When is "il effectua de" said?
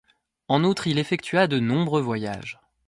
0.87-1.59